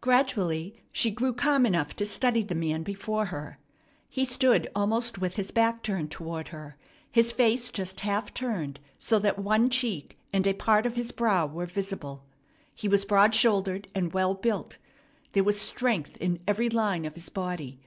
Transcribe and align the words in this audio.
Gradually 0.00 0.76
she 0.92 1.10
grew 1.10 1.34
calm 1.34 1.66
enough 1.66 1.94
to 1.96 2.06
study 2.06 2.42
the 2.42 2.54
man 2.54 2.82
before 2.82 3.26
her. 3.26 3.58
He 4.08 4.24
stood 4.24 4.66
almost 4.74 5.18
with 5.18 5.34
his 5.36 5.50
back 5.50 5.82
turned 5.82 6.10
toward 6.10 6.48
her, 6.48 6.78
his 7.10 7.32
face 7.32 7.68
just 7.68 8.00
half 8.00 8.32
turned 8.32 8.80
so 8.98 9.18
that 9.18 9.38
one 9.38 9.68
cheek 9.68 10.16
and 10.32 10.46
a 10.46 10.54
part 10.54 10.86
of 10.86 10.96
his 10.96 11.12
brow 11.12 11.46
were 11.46 11.66
visible. 11.66 12.24
He 12.74 12.88
was 12.88 13.04
broad 13.04 13.34
shouldered 13.34 13.88
and 13.94 14.14
well 14.14 14.32
built. 14.32 14.78
There 15.32 15.44
was 15.44 15.60
strength 15.60 16.16
in 16.16 16.40
every 16.48 16.70
line 16.70 17.04
of 17.04 17.12
his 17.12 17.28
body. 17.28 17.78